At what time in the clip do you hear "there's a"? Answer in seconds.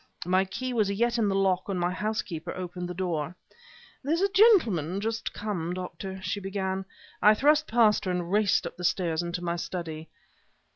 4.03-4.31